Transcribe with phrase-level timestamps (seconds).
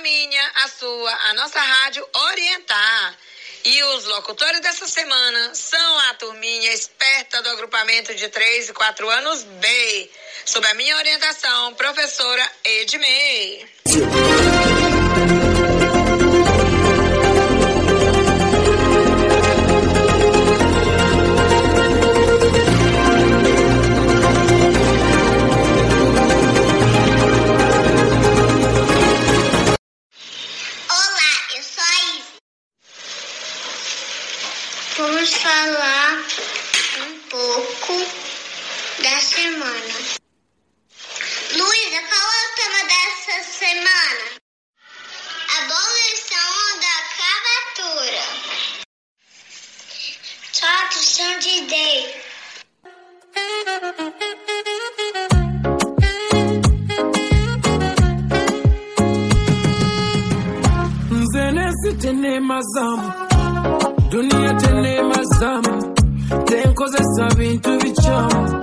[0.00, 3.18] minha, a sua, a nossa rádio orientar.
[3.64, 9.10] E os locutores dessa semana são a turminha esperta do agrupamento de 3 e 4
[9.10, 10.10] anos B,
[10.44, 13.66] sob a minha orientação, professora Edmei.
[62.56, 63.12] Mazamu
[64.10, 65.94] duniya tenemazamu
[66.44, 68.55] tenkozesa bintu bikyamu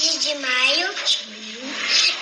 [0.00, 0.88] 13 de maio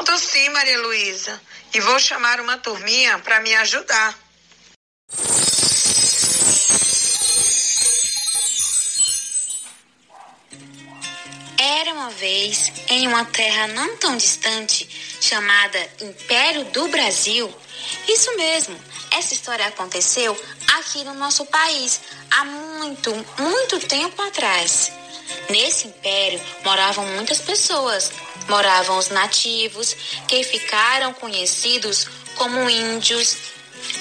[0.00, 1.38] Conto sim, Maria Luísa.
[1.74, 4.18] E vou chamar uma turminha para me ajudar.
[11.58, 14.88] Era uma vez, em uma terra não tão distante,
[15.20, 17.54] chamada Império do Brasil.
[18.08, 18.80] Isso mesmo,
[19.10, 20.34] essa história aconteceu
[20.78, 22.00] aqui no nosso país
[22.30, 24.99] há muito, muito tempo atrás.
[25.48, 28.12] Nesse império moravam muitas pessoas.
[28.48, 29.96] Moravam os nativos,
[30.26, 33.36] que ficaram conhecidos como índios,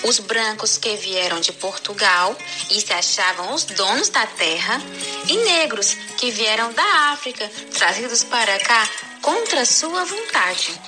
[0.03, 2.35] os brancos que vieram de Portugal
[2.69, 4.81] e se achavam os donos da terra,
[5.27, 8.87] e negros que vieram da África, trazidos para cá
[9.21, 10.79] contra sua vontade.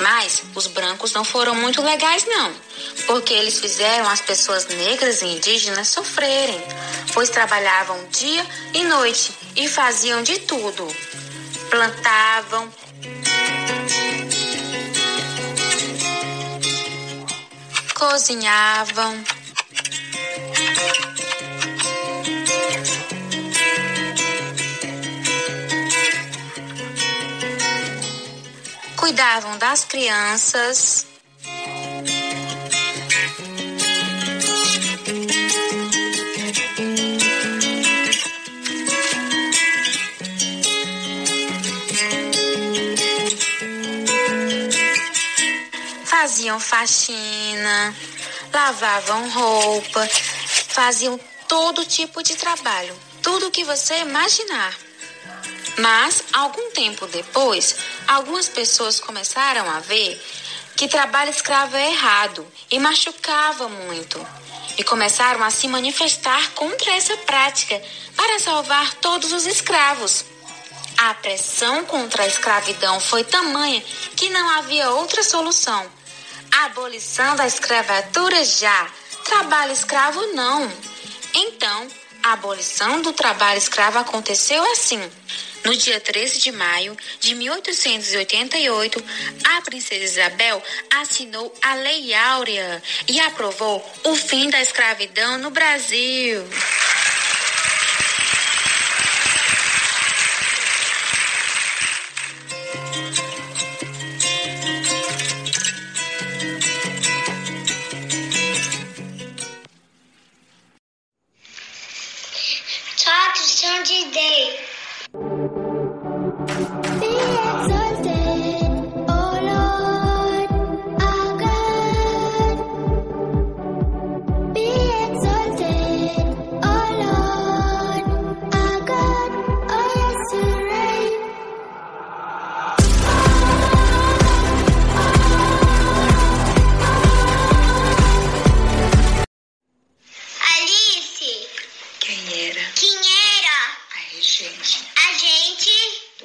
[0.00, 2.54] Mas os brancos não foram muito legais, não,
[3.06, 6.62] porque eles fizeram as pessoas negras e indígenas sofrerem,
[7.12, 10.86] pois trabalhavam dia e noite e faziam de tudo.
[11.68, 12.72] Plantavam,
[17.92, 19.24] cozinhavam,
[28.96, 31.07] cuidavam das crianças.
[46.48, 47.94] Faziam faxina,
[48.50, 50.08] lavavam roupa,
[50.68, 54.74] faziam todo tipo de trabalho, tudo que você imaginar.
[55.76, 57.76] Mas, algum tempo depois,
[58.06, 60.18] algumas pessoas começaram a ver
[60.74, 64.26] que trabalho escravo é errado e machucava muito.
[64.78, 67.78] E começaram a se manifestar contra essa prática
[68.16, 70.24] para salvar todos os escravos.
[70.96, 73.84] A pressão contra a escravidão foi tamanha
[74.16, 75.98] que não havia outra solução.
[76.64, 78.90] Abolição da escravatura já,
[79.24, 80.68] trabalho escravo não.
[81.32, 81.86] Então,
[82.24, 85.00] a abolição do trabalho escravo aconteceu assim.
[85.64, 89.04] No dia 13 de maio de 1888,
[89.56, 90.60] a princesa Isabel
[90.96, 96.44] assinou a Lei Áurea e aprovou o fim da escravidão no Brasil.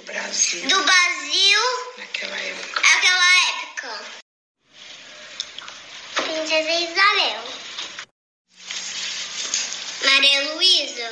[0.05, 1.59] Brasil do Brasil
[1.97, 2.81] naquela época?
[2.81, 4.05] naquela época?
[6.13, 7.43] Princesa Isabel.
[10.03, 11.11] Maria Luísa.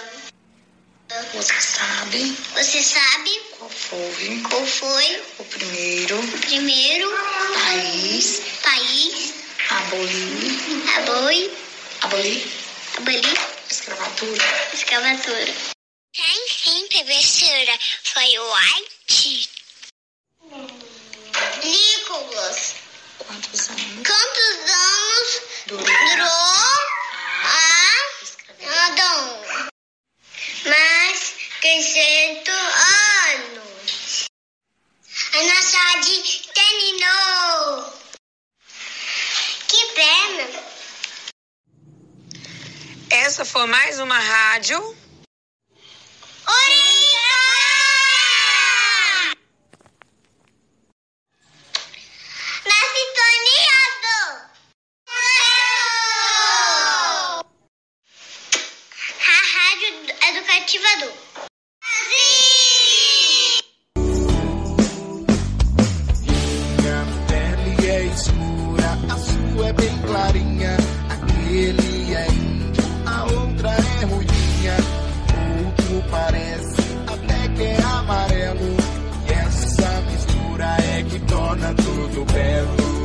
[1.34, 7.10] Você sabe Você sabe qual foi qual foi o primeiro o primeiro
[7.66, 9.34] país país
[9.72, 11.52] a abolir, a abolir
[12.04, 14.70] abolir a escravatura?
[14.72, 15.54] escravatura?
[16.14, 16.48] Quem
[17.12, 19.50] vencera foi o Haiti.
[21.62, 22.76] Nicolas,
[23.18, 25.30] Quantos anos quantos anos
[25.68, 26.28] durou durou
[27.44, 28.02] a?
[28.86, 29.22] Adão?
[30.66, 32.52] Mais que cento
[33.32, 34.26] anos.
[35.34, 37.94] A nossa rádio terminou.
[39.68, 40.46] Que pena.
[43.10, 45.02] Essa foi mais uma rádio.
[46.48, 47.02] Orientar!
[52.66, 54.20] Na sintonia do...
[59.28, 61.12] A Brasil!
[66.78, 70.78] Minha pele é escura, a sua é bem clarinha.
[71.10, 74.78] Aquele é índio, a outra é ruinha.
[75.66, 78.78] Outro parece até que é amarelo.
[79.28, 83.01] E essa mistura é que torna tudo belo.